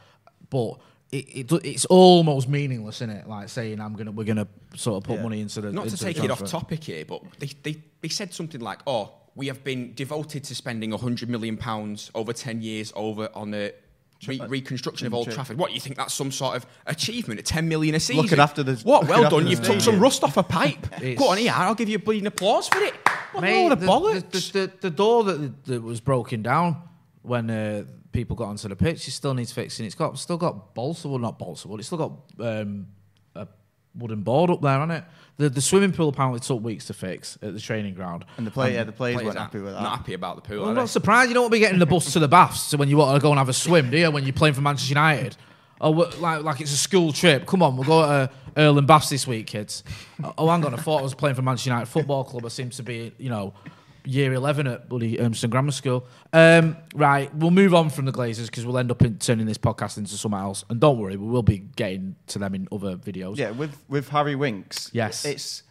[0.49, 0.79] but.
[1.13, 3.29] It, it, it's almost meaningless, isn't it?
[3.29, 5.23] Like saying I'm gonna, we're gonna sort of put Yeah.
[5.25, 5.73] money into the.
[5.73, 8.61] Not to into the take it off topic here, but they, they, they said something
[8.61, 13.29] like, "Oh, we have been devoted to spending 100 million pounds over 10 years over
[13.35, 13.75] on the
[14.29, 17.41] re- uh, reconstruction of Old Tra- Trafford." What you think that's some sort of achievement?
[17.41, 18.23] At 10 million a season.
[18.23, 19.09] Looking after the- what?
[19.09, 19.49] Well done.
[19.49, 20.87] You've took some rust off a pipe.
[21.03, 21.53] It's- Go on here.
[21.53, 22.95] I'll give you a bleeding applause for it.
[23.33, 24.53] What a Mate, load the, bollocks.
[24.53, 26.83] the, the, the door that, that was broken down
[27.23, 29.87] when uh, people got onto the pitch, it still needs fixing.
[29.87, 31.81] It's got still got balsa wood, not balsa wood.
[31.81, 32.13] It's still got
[32.47, 32.87] um,
[33.35, 33.47] a
[33.95, 35.05] wooden board up there, hasn't it?
[35.37, 38.25] The the swimming pool apparently took weeks to fix at the training ground.
[38.37, 39.83] And the play, yeah, the players, Players weren't happy with that.
[39.83, 40.61] Not happy about the pool.
[40.61, 40.81] Well, I'm they?
[40.83, 41.29] not surprised.
[41.29, 43.17] You don't want to be getting the bus to the baths so when you want
[43.17, 44.11] to go and have a swim, do you?
[44.11, 45.37] When you're playing for Manchester United.
[45.83, 47.47] Oh, like, like it's a school trip.
[47.47, 49.83] Come on, we'll go to uh, Earl and Baths this week, kids.
[50.37, 50.75] Oh, hang on.
[50.75, 52.45] I thought I was playing for Manchester United Football Club.
[52.45, 53.55] I seem to be, you know,
[54.05, 56.07] year 11 at bloody Urmston Grammar School.
[56.33, 59.59] Um, right, we'll move on from the Glazers because we'll end up in turning this
[59.59, 60.65] podcast into something else.
[60.71, 63.37] And don't worry, we will be getting to them in other videos.
[63.37, 64.91] Yeah, with with Harry Winks.
[64.93, 65.25] Yes.
[65.25, 65.63] it's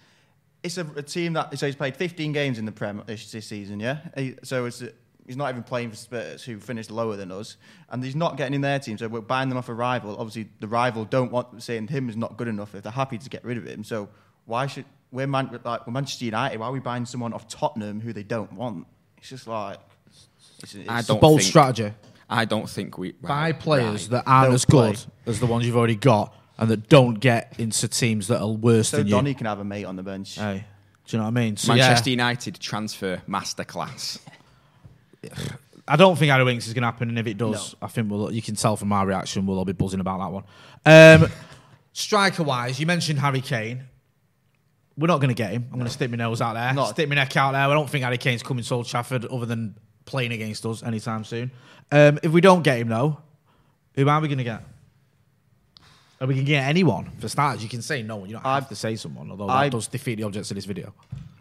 [0.64, 3.46] it's a, a team that so he's played 15 games in the Prem this, this
[3.48, 3.80] season.
[3.80, 4.92] Yeah, He- so it's a,
[5.26, 7.56] he's not even playing for Spurs, who finished lower than us,
[7.90, 8.98] and he's not getting in their team.
[8.98, 10.18] So we're buying them off a rival.
[10.18, 13.30] Obviously, the rival don't want saying him is not good enough if they're happy to
[13.30, 13.84] get rid of him.
[13.86, 14.10] So
[14.46, 16.60] why should we're, Man, like, we're Manchester United?
[16.60, 18.86] Why are we buying someone off Tottenham who they don't want?
[19.18, 21.94] It's just like it's, it's, I It's a don't bold think- strategy.
[22.32, 24.24] I don't think we Buy right, players right.
[24.24, 25.12] that aren't Don't as good play.
[25.26, 28.90] as the ones you've already got and that don't get into teams that are worse
[28.90, 29.14] so than you.
[29.14, 30.36] Donny can have a mate on the bench.
[30.36, 30.64] Hey,
[31.08, 31.58] do you know what I mean?
[31.58, 34.20] So, yeah, Manchester United transfer masterclass.
[35.88, 38.12] I don't think Harry Winks is going to happen, and if it does, I think
[38.12, 38.32] we'll.
[38.32, 41.24] You can tell from my reaction, we'll all be buzzing about that one.
[41.24, 41.32] Um,
[41.94, 43.86] striker wise, you mentioned Harry Kane.
[45.00, 45.66] We're not going to get him.
[45.72, 47.62] I'm going to stick my nose out there, Not- stick my neck out there.
[47.62, 51.24] I don't think Harry Kane's coming to Old Trafford other than playing against us anytime
[51.24, 51.52] soon.
[51.92, 53.18] Um, if we don't get him, though,
[53.96, 54.62] who are we going to get?
[56.22, 57.12] Are we going to get anyone?
[57.20, 58.18] For starters, you can say no.
[58.18, 58.30] One.
[58.30, 60.56] You don't have I- to say someone, although I- that does defeat the objects of
[60.56, 60.94] this video.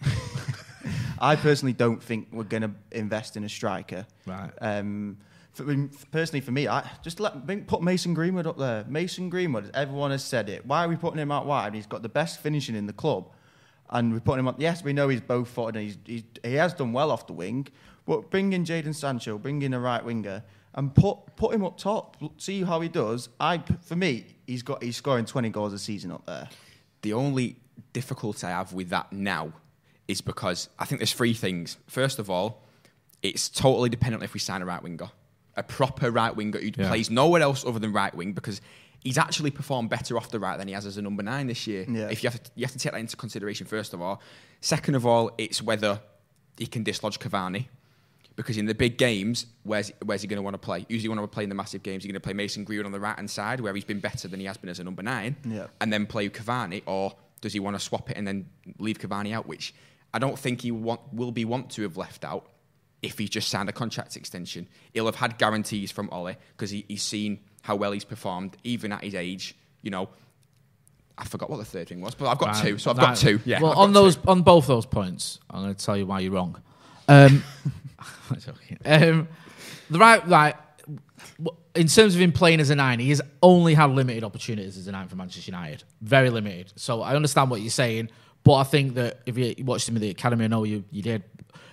[1.21, 4.07] I personally don't think we're going to invest in a striker.
[4.25, 4.51] Right.
[4.61, 5.19] Um,
[5.53, 5.65] for,
[6.13, 8.85] personally, for me, I just let put Mason Greenwood up there.
[8.89, 10.65] Mason Greenwood, everyone has said it.
[10.65, 11.75] Why are we putting him out wide?
[11.75, 13.29] He's got the best finishing in the club,
[13.91, 14.57] and we're putting him on.
[14.59, 17.33] Yes, we know he's both footed and he's, he's, he has done well off the
[17.33, 17.67] wing.
[18.07, 20.43] But bring in Jadon Sancho, bring in a right winger,
[20.75, 22.17] and put put him up top.
[22.39, 23.29] See how he does.
[23.39, 26.49] I for me, he's got he's scoring twenty goals a season up there.
[27.03, 27.57] The only
[27.93, 29.53] difficulty I have with that now
[30.09, 31.77] is because I think there's three things.
[31.87, 32.63] First of all,
[33.23, 35.11] it's totally dependent if we sign a right winger,
[35.57, 36.89] a proper right winger who Yeah.
[36.89, 38.61] plays nowhere else other than right wing because
[39.03, 41.67] he's actually performed better off the right than he has as a number nine this
[41.67, 41.85] year.
[41.89, 42.09] Yeah.
[42.11, 44.21] If you have to, you have to take that into consideration first of all.
[44.61, 46.01] Second of all, it's whether
[46.57, 47.67] he can dislodge Cavani.
[48.37, 50.87] Because in the big games, where's where's he going to want to play?
[50.89, 52.05] Usually, want to play in the massive games?
[52.05, 54.29] He's going to play Mason Greenwood on the right hand side, where he's been better
[54.29, 55.67] than he has been as a number nine, Yeah.
[55.81, 59.33] and then play Cavani, or does he want to swap it and then leave Cavani
[59.33, 59.49] out?
[59.49, 59.75] Which
[60.15, 62.49] I don't think he want, will be want to have left out
[63.03, 64.69] if he's just signed a contract extension.
[64.95, 68.93] He'll have had guarantees from Ole because he, he's seen how well he's performed, even
[68.93, 69.55] at his age.
[69.83, 70.09] You know,
[71.19, 72.65] I forgot what the third thing was, but I've got Right.
[72.65, 73.09] two, so I've Right.
[73.09, 73.41] got two.
[73.45, 74.23] Yeah, Well, I've on those, two.
[74.27, 76.57] on both those points, I'm going to tell you why you're wrong.
[77.09, 77.45] Um,
[78.87, 79.29] um,
[79.91, 80.55] the right, right.
[81.75, 84.89] In terms of him playing as a nine, he has only had limited opportunities as
[84.89, 85.85] a nine for Manchester United.
[86.01, 86.73] Very limited.
[86.77, 88.09] So I understand what you're saying,
[88.45, 91.03] but I think that if you watched him in the academy, I know you you
[91.03, 91.23] did.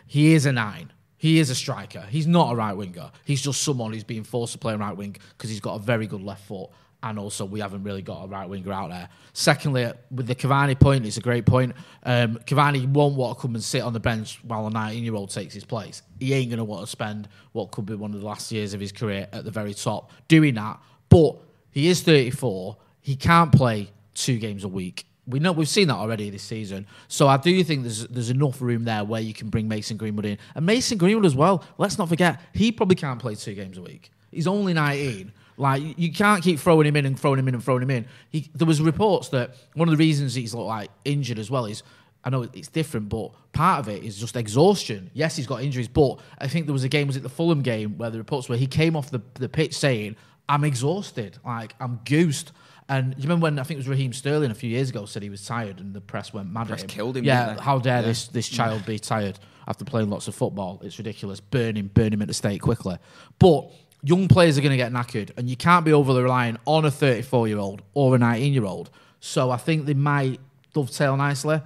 [0.08, 0.91] He is a nine.
[1.17, 2.01] He is a striker.
[2.01, 3.12] He's not a right winger.
[3.23, 6.08] He's just someone who's being forced to play right wing because he's got a very
[6.08, 6.69] good left foot.
[7.04, 9.08] And also, we haven't really got a right winger out there.
[9.32, 11.73] Secondly, with the Cavani point, it's a great point.
[12.04, 15.13] Um, Cavani won't want to come and sit on the bench while a 19 year
[15.13, 16.01] old takes his place.
[16.19, 18.73] He ain't going to want to spend what could be one of the last years
[18.73, 20.80] of his career at the very top doing that.
[21.10, 21.36] But
[21.69, 22.75] he is 34.
[23.01, 25.06] He can't play two games a week.
[25.27, 26.85] We know we've seen that already this season.
[27.07, 30.25] So I do think there's there's enough room there where you can bring Mason Greenwood
[30.25, 30.38] in.
[30.53, 31.63] And Mason Greenwood as well.
[31.77, 34.11] Let's not forget, he probably can't play two games a week.
[34.31, 35.31] He's only 19.
[35.57, 38.05] Like you can't keep throwing him in and throwing him in and throwing him in.
[38.29, 41.81] He, there was reports that one of the reasons he's like injured as well is
[42.25, 45.11] I know it's different, but part of it is just exhaustion.
[45.13, 47.61] Yes, he's got injuries, but I think there was a game, was it the Fulham
[47.61, 50.15] game, where the reports where he came off the, the pitch saying,
[50.49, 52.51] I'm exhausted, like I'm goosed.
[52.88, 55.24] And you remember when I think it was Raheem Sterling a few years ago said
[55.24, 56.95] he was tired and the press went mad Press at him.
[56.95, 58.08] killed him, Yeah, how dare Yeah.
[58.08, 60.80] this this child be tired after playing lots of football?
[60.84, 61.39] It's ridiculous.
[61.39, 62.98] Burn him, burn him at the stake quickly.
[63.39, 63.71] But
[64.04, 66.91] young players are going to get knackered, and you can't be overly relying on a
[66.91, 68.91] 34 year old or a 19 year old.
[69.19, 70.39] So I think they might
[70.74, 71.60] dovetail nicely.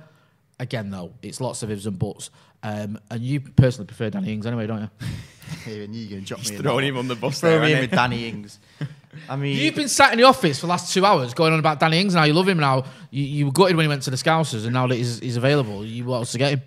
[0.58, 2.30] Again, though, it's lots of ifs and buts.
[2.64, 5.08] Um, and you personally prefer Danny Ings anyway, don't you?
[5.66, 7.74] Here, and you're going to drop me throwing him on the bus Throw there, me
[7.74, 8.60] in with Danny Ings.
[9.28, 11.60] I mean, You've been sat in the office for the last two hours going on
[11.60, 12.84] about Danny Ings and how you love him now.
[13.12, 15.38] you, you were gutted when he went to the Scousers and now that he's, he's
[15.38, 16.62] available, you want us to get him.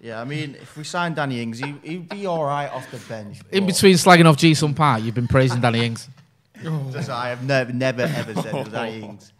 [0.00, 2.98] yeah, I mean, if we sign Danny Ings, he, he'd be all right off the
[3.08, 3.38] bench.
[3.52, 6.08] In between slagging off Ji-sung Park, you've been praising Danny Ings.
[6.62, 9.32] That's I have never, never, ever said it was Danny Ings.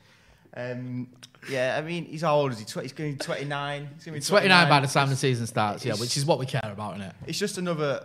[0.56, 1.08] Um,
[1.48, 2.64] yeah, I mean, he's how old is he?
[2.64, 3.88] Tw- he's going to be 29.
[3.94, 6.46] He's gonna be 29 by the time the season starts, yeah, which is what we
[6.46, 7.14] care about, isn't it?
[7.26, 8.04] It's just another.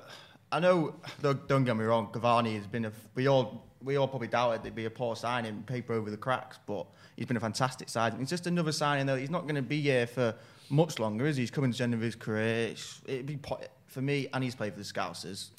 [0.51, 0.95] I know.
[1.21, 2.07] Don't, don't get me wrong.
[2.11, 2.91] Cavani has been a.
[3.15, 6.59] We all we all probably doubted it'd be a poor signing, paper over the cracks,
[6.65, 8.21] but he's been a fantastic signing.
[8.21, 9.15] It's just another signing though.
[9.15, 10.35] He's not going to be here for
[10.69, 11.43] much longer, is he?
[11.43, 12.73] He's coming to the end of his career.
[13.05, 13.39] It'd be
[13.87, 15.49] for me, and he's played for the Scousers.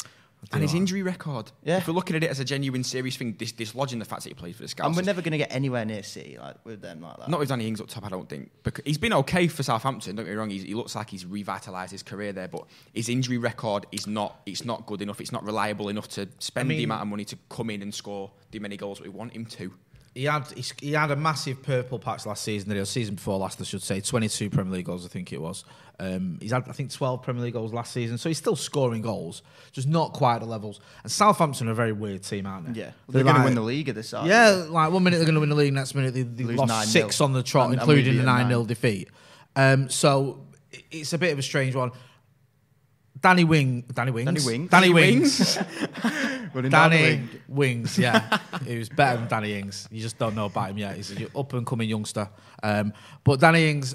[0.50, 1.52] And his injury record.
[1.62, 1.76] Yeah.
[1.78, 4.30] If we're looking at it as a genuine, serious thing, dis- dislodging the fact that
[4.30, 4.86] he played for the Scouts.
[4.86, 7.28] And we're never going to get anywhere near City like with them like that.
[7.28, 8.50] Not with Danny Ings up top, I don't think.
[8.64, 10.16] Because he's been okay for Southampton.
[10.16, 10.50] Don't get me wrong.
[10.50, 14.40] He's, he looks like he's revitalised his career there, but his injury record is not.
[14.44, 15.20] It's not good enough.
[15.20, 17.94] It's not reliable enough to spend the mean- amount of money to come in and
[17.94, 19.72] score the many goals that we want him to.
[20.14, 20.46] He had
[20.80, 24.00] he had a massive purple patch last season, or season before last, I should say.
[24.00, 25.64] 22 Premier League goals, I think it was.
[25.98, 29.00] Um, he's had, I think, 12 Premier League goals last season, so he's still scoring
[29.02, 30.80] goals, just not quite the levels.
[31.02, 32.80] And Southampton are a very weird team, aren't they?
[32.80, 34.26] Yeah, they're, going to win the league at this side.
[34.26, 36.72] Yeah, like one minute they're going to win the league, next minute they, they lost
[36.72, 36.84] 9-0.
[36.86, 39.08] six on the trot, And- and including we the 9 them 0 defeat.
[39.54, 40.44] Um, so
[40.90, 41.92] it's a bit of a strange one.
[43.20, 44.68] Danny Wing, Danny Wings, Danny Wings.
[44.68, 45.58] Danny Danny Wings,
[46.70, 47.28] Danny wing.
[47.48, 49.88] Wings, yeah, he was better than Danny Ings.
[49.90, 50.96] You just don't know about him yet.
[50.96, 52.28] He's an up and coming youngster.
[52.62, 53.94] Um, but Danny Ings,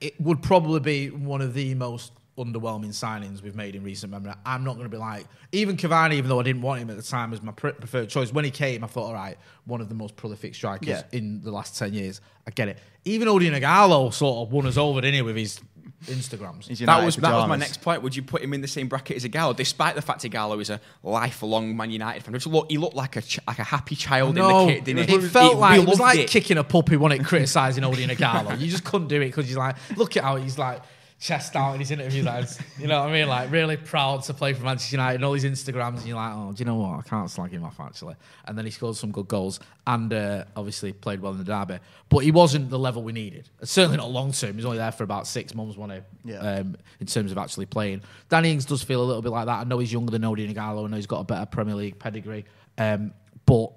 [0.00, 4.32] it would probably be one of the most underwhelming signings we've made in recent memory.
[4.46, 6.96] I'm not going to be like even Cavani, even though I didn't want him at
[6.96, 8.32] the time as my pre- preferred choice.
[8.32, 11.02] When he came, I thought, all right, one of the most prolific strikers Yeah.
[11.12, 12.20] in the last ten years.
[12.46, 12.78] I get it.
[13.04, 15.60] Even Odion Ighalo sort of won us over, didn't he, with his
[16.06, 16.66] Instagrams?
[16.66, 18.02] His That United was that was my next point.
[18.02, 20.58] Would you put him in the same bracket as Gallo, despite the fact that Gallo
[20.58, 22.32] is a lifelong Man United fan?
[22.32, 24.84] Which look, he looked like a ch- like a happy child No, in the kit,
[24.84, 25.14] didn't he?
[25.16, 26.28] it felt He- like it was like it.
[26.30, 27.24] kicking a puppy, wasn't it?
[27.26, 28.58] Criticising Odion Ighalo.
[28.58, 30.82] You just couldn't do it because he's like, look at how he's like
[31.22, 32.58] chest out in his interview, lads.
[32.78, 33.28] You know what I mean?
[33.28, 36.32] Like really proud to play for Manchester United and all his Instagrams, and you're like,
[36.34, 36.98] oh, do you know what?
[36.98, 38.16] I can't slag him off actually.
[38.44, 41.78] And then he scored some good goals and uh, obviously played well in the derby,
[42.08, 43.48] but he wasn't the level we needed.
[43.62, 44.56] Certainly not long term.
[44.56, 46.32] He's only there for about six months, wasn't he?
[46.32, 46.38] Yeah.
[46.38, 49.60] Um, in terms of actually playing, Danny Ings does feel a little bit like that.
[49.60, 50.84] I know he's younger than Odion Ighalo.
[50.84, 52.44] I know he's got a better Premier League pedigree,
[52.78, 53.14] um,
[53.46, 53.70] but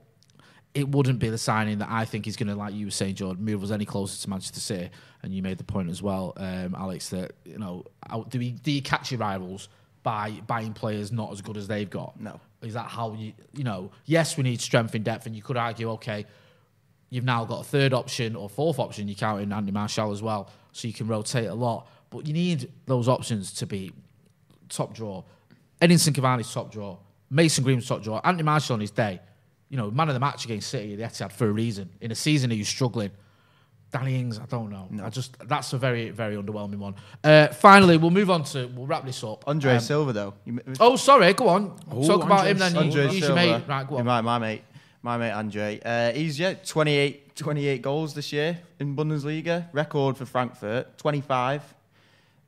[0.76, 3.16] it wouldn't be the signing that I think is going to, like you were saying,
[3.16, 4.90] Jordan, move us any closer to Manchester City.
[5.24, 7.86] And you made the point as well, um, Alex, that you know,
[8.30, 9.70] do, we, do you catch your rivals
[10.04, 12.20] by buying players not as good as they've got?
[12.20, 12.42] No.
[12.62, 13.90] Is that how you, you know?
[14.04, 16.26] Yes, we need strength in depth, and you could argue, okay,
[17.10, 19.08] you've now got a third option or fourth option.
[19.08, 21.88] You count in Anthony Martial as well, so you can rotate a lot.
[22.10, 23.94] But you need those options to be
[24.68, 25.24] top draw.
[25.82, 26.98] Edinson Cavani's top draw.
[27.30, 28.20] Mason Green's top draw.
[28.24, 29.22] Anthony Martial on his day.
[29.76, 31.90] You know, man of the match against City at the Etihad for a reason.
[32.00, 33.12] In a season he you struggling.
[33.92, 34.88] Danny Ings, I don't know.
[35.04, 36.96] I just that's a very very underwhelming one.
[37.22, 39.44] Uh, finally, we'll move on to we'll wrap this up.
[39.46, 40.34] Andre Um, Silva though.
[40.46, 41.34] You, Oh, sorry.
[41.34, 41.78] Go on.
[41.92, 42.74] Oh, Talk about Andre him then.
[42.74, 43.64] You, Andre he's your mate.
[43.68, 44.06] Right, go on.
[44.06, 44.62] My, my mate,
[45.02, 45.82] my mate Andre.
[45.84, 49.68] Uh, he's yeah, 28, 28 goals this year in Bundesliga.
[49.74, 51.76] Record for Frankfurt, 25.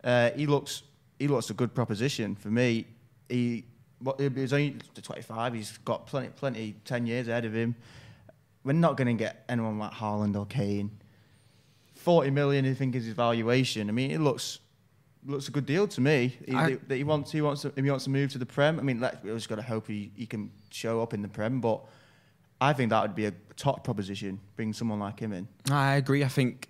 [0.01, 0.83] Uh, he looks
[1.19, 2.85] he looks a good proposition for me.
[3.27, 3.65] He
[3.99, 5.53] what he's only 25.
[5.53, 7.75] He's got plenty plenty 10 years ahead of him.
[8.63, 10.91] We're not going to get anyone like Haaland or Kane.
[11.95, 13.89] 40 million, I think, is his valuation.
[13.89, 14.59] I mean, it looks
[15.25, 16.37] looks a good deal to me.
[16.45, 18.79] He, I- that he wants he wants to, he wants to move to the Prem.
[18.79, 21.27] I mean, let, we just got to hope he, he can show up in the
[21.27, 21.59] Prem.
[21.59, 21.81] But
[22.61, 24.39] I think that would be a top proposition.
[24.55, 25.47] Bring someone like him in.
[25.71, 26.23] I agree.
[26.23, 26.69] I think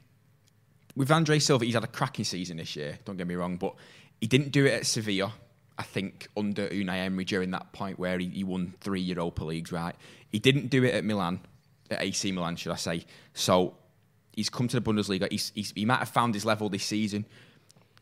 [0.96, 2.98] with Andre Silva, he's had a cracking season this year.
[3.06, 3.76] Don't get me wrong, but
[4.20, 5.34] he didn't do it at Sevilla.
[5.78, 9.72] I think under Unai Emery during that point where he, he won three Europa Leagues,
[9.72, 9.96] right?
[10.30, 11.40] He didn't do it at Milan,
[11.92, 13.06] at AC Milan, should I say?
[13.34, 13.76] So
[14.34, 15.32] he's come to the Bundesliga.
[15.32, 17.26] He's, he's, he might have found his level this season.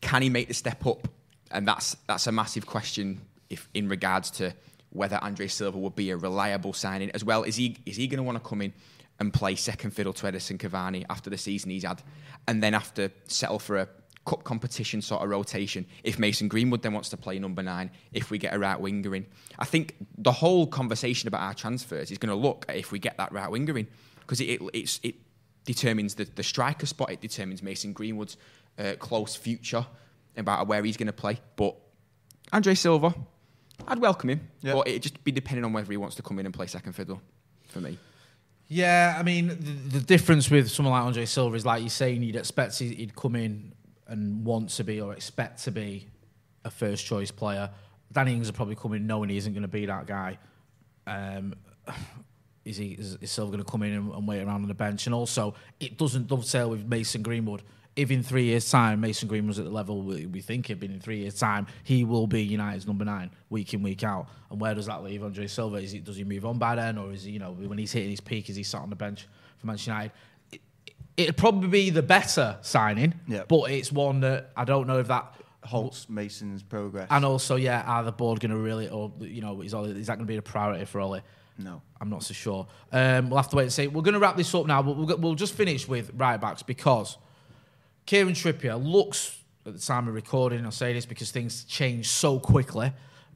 [0.01, 1.07] Can he make the step up?
[1.51, 4.53] And that's that's a massive question if in regards to
[4.89, 7.43] whether Andre Silva would be a reliable signing as well.
[7.43, 8.73] Is he is he going to want to come in
[9.19, 12.01] and play second fiddle to Edinson Cavani after the season he's had,
[12.47, 13.88] and then have to settle for a
[14.25, 15.85] cup competition sort of rotation?
[16.03, 19.15] If Mason Greenwood then wants to play number nine, if we get a right winger
[19.15, 19.25] in,
[19.59, 22.99] I think the whole conversation about our transfers is going to look at if we
[22.99, 23.88] get that right winger in
[24.21, 25.15] because it, it it's it
[25.65, 27.11] determines the, the striker spot.
[27.11, 28.38] It determines Mason Greenwood's
[28.77, 29.85] uh, close future
[30.38, 31.39] about where he's going to play.
[31.55, 31.75] But
[32.51, 33.13] Andre Silva,
[33.88, 34.73] I'd welcome him, Yeah.
[34.73, 36.93] but it'd just be depending on whether he wants to come in and play second
[36.93, 37.21] fiddle
[37.67, 37.97] for me.
[38.67, 42.23] Yeah, I mean, the, the difference with someone like Andre Silva is like you're saying,
[42.23, 43.73] you'd expect he'd come in
[44.07, 46.07] and want to be or expect to be
[46.63, 47.69] a first choice player.
[48.11, 50.37] Danny Ings will probably coming in knowing he isn't going to be that guy.
[51.07, 51.53] Um,
[52.65, 54.73] is he is, is Silva going to come in and, and wait around on the
[54.73, 55.05] bench?
[55.05, 57.63] And also, it doesn't dovetail with Mason Greenwood.
[57.95, 60.91] If in three years' time Mason Greenwood's at the level we, we think he'd been
[60.91, 64.27] in three years' time, he will be United's number nine week in week out.
[64.51, 65.77] And where does that leave Andre Silva?
[65.77, 67.93] Is he, does he move on by then, or is he you know when he's
[67.93, 70.11] hitting his peak, is he sat on the bench for Manchester United?
[71.17, 73.43] It, it'd probably be the better signing, Yeah.
[73.47, 77.08] but it's one that I don't know if that Halts Mason's progress.
[77.10, 80.08] and also, yeah, are the board going to really, or you know, is, Ole, is
[80.08, 81.21] that going to be a priority for Ole?
[81.58, 81.82] No.
[82.01, 82.67] I'm not so sure.
[82.91, 83.88] Um, we'll have to wait and see.
[83.88, 86.62] We're going to wrap this up now, but we'll, we'll just finish with right backs
[86.63, 87.17] because
[88.06, 90.63] Kieran Trippier looks at the time of recording.
[90.65, 92.91] I'll say this because things change so quickly.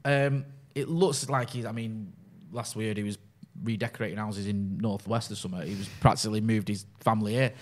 [0.05, 1.65] Um, it looks like he's.
[1.65, 2.13] I mean,
[2.51, 3.17] last we heard he was
[3.63, 5.63] redecorating houses in northwest this summer.
[5.63, 7.53] He was practically moved his family here,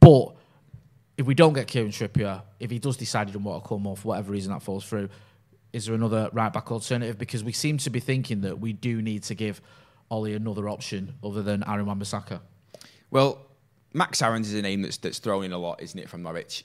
[0.00, 0.34] but
[1.16, 3.86] if we don't get Kieran Trippier, if he does decide he doesn't want to come
[3.86, 5.08] off, for whatever reason that falls through,
[5.72, 7.18] is there another right back alternative?
[7.18, 9.60] Because we seem to be thinking that we do need to give
[10.10, 12.40] Ole another option other than Aaron Wan-Bissaka.
[13.10, 13.46] Well,
[13.92, 16.64] Max Aarons is a name that's that's thrown in a lot, isn't it, from Norwich?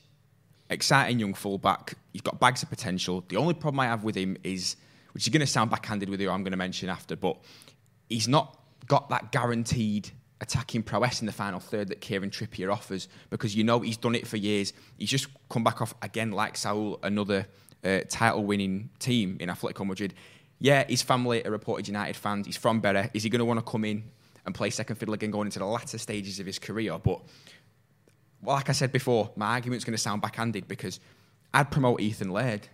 [0.69, 1.93] Exciting young fullback.
[2.12, 3.23] He's got bags of potential.
[3.27, 4.75] The only problem I have with him is,
[5.13, 7.38] which is going to sound backhanded with who I'm going to mention after, but
[8.10, 8.61] he's not
[8.91, 13.63] got that guaranteed attacking prowess in the final third that Kieran Trippier offers because you
[13.63, 14.73] know he's done it for years.
[14.97, 17.47] He's just come back off again like Saul, another
[17.86, 20.13] uh, title-winning team in Atletico Madrid.
[20.60, 22.45] Yeah, his family are reported United fans.
[22.45, 23.10] He's from Bury.
[23.13, 24.04] Is he going to want to come in
[24.45, 26.99] and play second fiddle again going into the latter stages of his career?
[26.99, 27.21] But
[28.43, 30.99] like I said before, my argument's going to sound backhanded because
[31.54, 32.67] I'd promote Ethan Laird.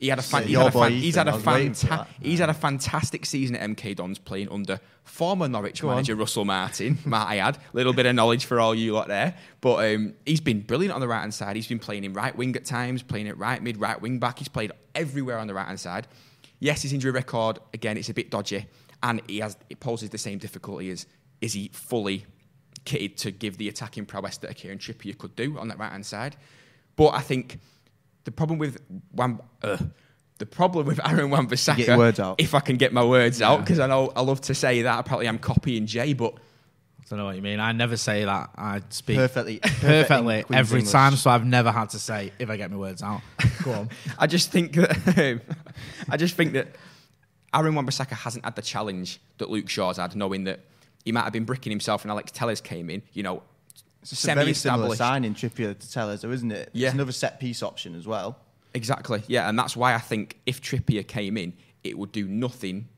[0.00, 1.86] He had a fan, he's, had a fan, he's had a I was waiting for
[1.86, 6.46] fanta- he's had a fantastic season at MK Dons playing under former Norwich manager Russell
[6.46, 6.98] Martin.
[7.04, 9.34] might I had A little bit of knowledge for all you lot there.
[9.60, 11.54] But um, he's been brilliant on the right hand side.
[11.54, 14.38] He's been playing in right wing at times, playing at right mid, right wing back.
[14.38, 16.08] He's played everywhere on the right hand side.
[16.60, 18.64] Yes, his injury record again, it's a bit dodgy,
[19.02, 21.06] and he has it poses the same difficulty as
[21.42, 22.24] is he fully
[22.86, 25.92] kitted to give the attacking prowess that a Kieran Trippier could do on that right
[25.92, 26.36] hand side.
[26.96, 27.58] But I think
[28.24, 28.80] the problem with
[29.12, 29.78] Wan, uh,
[30.38, 32.40] the problem with Aaron Wan Get your words out.
[32.40, 34.98] if I can get my words out, because I know I love to say that.
[35.00, 37.58] Apparently, I'm copying Jay, but I don't know what you mean.
[37.60, 38.50] I never say that.
[38.56, 40.92] I speak Perfectly- perfect perfectly every English.
[40.92, 43.20] time, so I've never had to say if I get my words out.
[43.64, 43.90] Go on.
[44.18, 45.40] I just think that um,
[46.08, 46.68] I just think that
[47.52, 50.60] Aaron Wan-Bissaka hasn't had the challenge that Luke Shaw's had, knowing that
[51.04, 53.42] he might have been bricking himself and Alex Telles came in, you know,
[54.02, 54.98] It's a very similar semi-established.
[54.98, 56.70] signing, Trippier to though, isn't it?
[56.72, 56.88] Yeah.
[56.88, 58.38] It's another set piece option as well.
[58.72, 62.88] Exactly, yeah, and that's why I think if Trippier came in, it would do nothing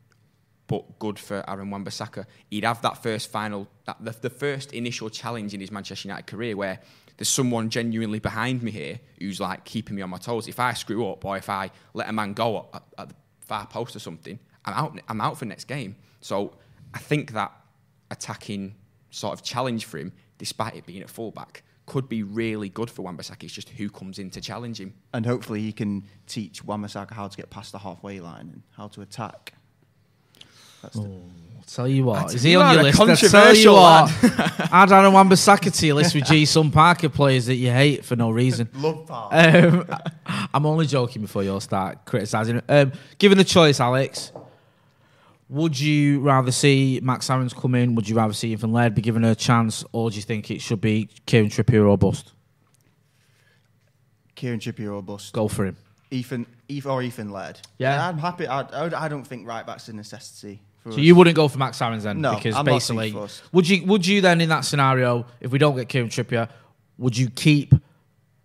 [0.66, 2.24] but good for Aaron Wan-Bissaka.
[2.50, 6.26] He'd have that first final, that, the, the first initial challenge in his Manchester United
[6.26, 6.80] career where
[7.16, 10.48] there's someone genuinely behind me here who's like keeping me on my toes.
[10.48, 13.66] If I screw up or if I let a man go at, at the far
[13.66, 15.00] post or something, I'm out.
[15.08, 15.96] I'm out for next game.
[16.20, 16.54] So
[16.94, 17.52] I think that
[18.10, 18.74] attacking
[19.10, 23.02] sort of challenge for him, despite it being at fullback, could be really good for
[23.02, 23.44] Wan-Bissaka.
[23.44, 24.94] It's just who comes in to challenge him.
[25.14, 28.88] And hopefully he can teach Wan-Bissaka how to get past the halfway line and how
[28.88, 29.54] to attack.
[30.82, 31.20] That's the,
[31.68, 33.00] Tell you what, tell is he on your a list?
[33.00, 34.10] I tell you controversial what,
[34.72, 36.44] add Aaron Wan-Bissaka to your list with G.
[36.44, 38.68] Sun Parker players that you hate for no reason.
[38.74, 39.32] love part.
[39.32, 39.86] Um,
[40.52, 42.62] I'm only joking before you all start criticising.
[42.68, 44.32] Um, given the choice, Alex,
[45.52, 47.94] would you rather see Max Aarons come in?
[47.94, 50.62] Would you rather see Ethan Laird be given a chance, or do you think it
[50.62, 52.32] should be Kieran Trippier or bust?
[54.34, 55.34] Kieran Trippier or bust.
[55.34, 55.76] Go for him.
[56.10, 57.60] Ethan, Ethan or Ethan Laird.
[57.76, 58.08] Yeah.
[58.08, 58.46] I'm happy.
[58.46, 58.60] I,
[59.04, 60.62] I, don't think right back's a necessity.
[60.78, 61.02] For So us.
[61.02, 62.22] you wouldn't go for Max Aarons then?
[62.22, 63.14] No, because I'm not basically,
[63.52, 66.48] would you would you then in that scenario, if we don't get Kieran Trippier,
[66.96, 67.74] would you keep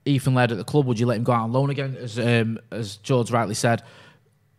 [0.03, 0.85] Ethan Laird at the club?
[0.85, 1.95] Would you let him go out on loan again?
[1.97, 3.81] As um, as George rightly said,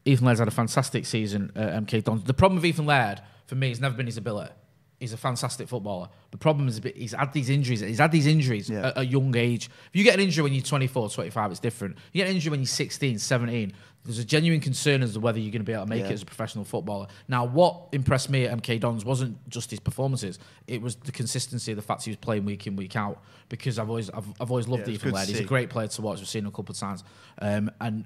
[0.08, 2.24] Ethan Laird's had a fantastic season at MK Dons.
[2.24, 4.52] The problem with Ethan Laird for me has never been his ability.
[5.00, 6.08] He's a fantastic footballer.
[6.32, 7.80] The problem is he's had these injuries.
[7.80, 8.88] He's had these injuries Yeah.
[8.88, 9.66] at a young age.
[9.66, 11.98] If you get an injury when you're 24, 25, it's different.
[12.12, 13.72] You get an injury when you're 16, 17.
[14.04, 16.08] There's a genuine concern as to whether you're going to be able to make Yeah.
[16.10, 17.06] it as a professional footballer.
[17.28, 21.70] Now, what impressed me at MK Dons wasn't just his performances; it was the consistency
[21.72, 23.22] of the fact he was playing week in, week out.
[23.48, 25.28] Because I've always, I've, I've always loved Yeah, Ethan Laird.
[25.28, 26.18] He's a great player to watch.
[26.18, 27.04] We've seen him a couple of times,
[27.40, 28.04] um, and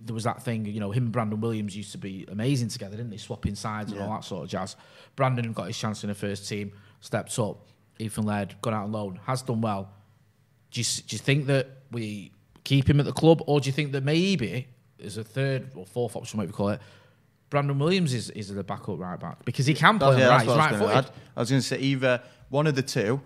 [0.00, 2.96] there was that thing, you know, him and Brandon Williams used to be amazing together,
[2.96, 3.18] didn't they?
[3.18, 4.76] Swapping sides and all that sort of jazz.
[5.14, 7.66] Brandon got his chance in the first team, stepped up.
[7.98, 9.90] Ethan Laird got out on loan, has done well.
[10.70, 12.32] Do you, do you think that we
[12.64, 14.68] keep him at the club, or do you think that maybe
[15.02, 16.80] as a third or fourth option, whatever you call it,
[17.50, 20.28] Brandon Williams is, is the backup right back because he can play yeah, right.
[20.28, 21.12] that's He's what I right was gonna footed.
[21.36, 23.20] I was going to say either one of the two.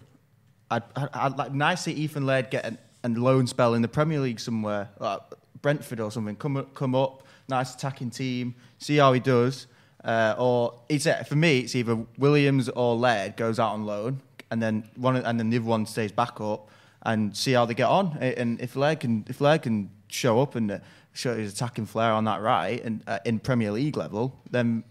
[0.71, 3.83] I'd, I'd, I'd like nice to see Ethan Laird get an, a loan spell in
[3.83, 5.21] the Premier League somewhere, like
[5.65, 6.37] Brentford or something.
[6.37, 8.55] Come up, come up, nice attacking team.
[8.79, 9.67] See how he does.
[10.05, 14.21] Uh, or it's uh, for me, it's either Williams or Laird goes out on loan,
[14.51, 16.69] and then one and then the other one stays back up
[17.03, 18.19] and see how they get on.
[18.19, 20.79] And if Laird can, if Laird can show up and uh,
[21.15, 24.85] show his attacking flair on that right and uh, in Premier League level, then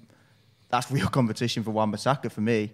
[0.70, 2.74] that's real competition for Wan-Bissaka for me.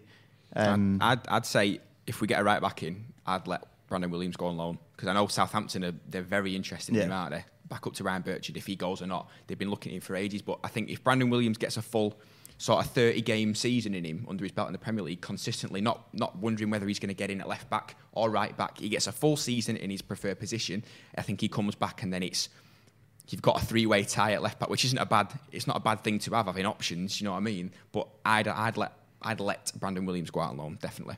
[0.55, 4.37] Um, I'd, I'd say if we get a right back in, I'd let Brandon Williams
[4.37, 7.43] go on loan because I know Southampton are they're very interested in him, aren't they?
[7.69, 9.29] Back up to Ryan Bertrand if he goes or not.
[9.47, 11.81] They've been looking at him for ages, but I think if Brandon Williams gets a
[11.81, 12.19] full
[12.57, 15.81] sort of 30 game season in him under his belt in the Premier League consistently,
[15.81, 18.77] not not wondering whether he's going to get in at left back or right back,
[18.77, 20.83] he gets a full season in his preferred position.
[21.17, 22.49] I think he comes back and then it's
[23.29, 25.31] you've got a three-way tie at left back, which isn't a bad.
[25.51, 27.21] It's not a bad thing to have having options.
[27.21, 27.71] You know what I mean?
[27.91, 31.17] But I'd I'd let I'd let Brandon Williams go out on loan definitely.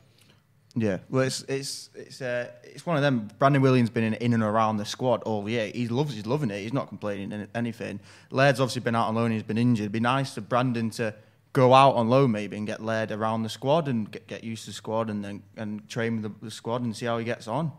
[0.74, 3.28] Yeah, well, it's it's it's uh, it's one of them.
[3.38, 5.70] Brandon Williams been in, in and around the squad all year.
[5.74, 6.60] He loves he's loving it.
[6.62, 8.00] He's not complaining any- anything.
[8.30, 9.32] Laird's obviously been out on loan.
[9.32, 9.82] He's been injured.
[9.84, 11.14] It'd be nice for Brandon to
[11.52, 14.64] go out on loan maybe and get Laird around the squad and get, get used
[14.64, 17.24] to the squad and then and train with the, the squad and see how he
[17.26, 17.70] gets on.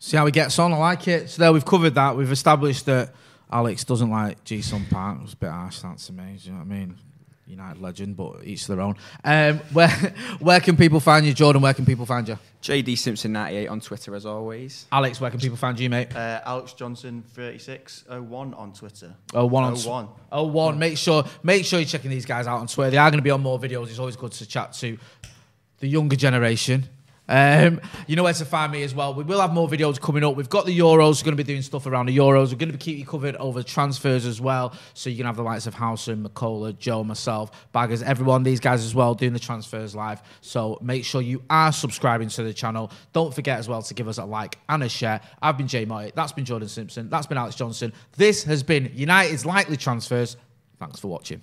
[0.00, 0.72] See how he gets on.
[0.72, 1.30] I like it.
[1.30, 2.16] So there, we've covered that.
[2.16, 3.14] We've established that
[3.52, 5.18] Alex doesn't like Ji-sung Park.
[5.20, 6.36] It was a bit harsh, that to me.
[6.42, 6.96] Do you know what I mean?
[7.46, 8.96] United legend, but each their own.
[9.24, 9.88] Um, where
[10.38, 11.60] where can people find you, Jordan?
[11.62, 12.38] Where can people find you?
[12.62, 14.86] JD Simpson 98 on Twitter as always.
[14.92, 16.14] Alex, where can people find you, mate?
[16.14, 19.14] Uh, Alex Johnson thirty six oh one on Twitter.
[19.34, 20.08] Oh one on Oh, one.
[20.30, 20.78] Oh one.
[20.78, 22.90] Make sure make sure you're checking these guys out on Twitter.
[22.92, 23.88] They are going to be on more videos.
[23.90, 24.96] It's always good to chat to
[25.80, 26.88] the younger generation.
[27.28, 29.14] Um, you know where to find me as well.
[29.14, 30.36] We will have more videos coming up.
[30.36, 31.20] We've got the Euros.
[31.20, 32.50] We're going to be doing stuff around the Euros.
[32.50, 34.74] We're going to keep you covered over transfers as well.
[34.94, 38.84] So you can have the likes of Howson, McCullough, Joe, myself, Baggers, everyone, these guys
[38.84, 40.20] as well, doing the transfers live.
[40.40, 42.90] So make sure you are subscribing to the channel.
[43.12, 45.20] Don't forget as well to give us a like and a share.
[45.40, 46.12] I've been Jay Motty.
[46.14, 47.08] That's been Jordan Simpson.
[47.08, 47.92] That's been Alex Johnson.
[48.16, 50.36] This has been United's Likely Transfers.
[50.78, 51.42] Thanks for watching.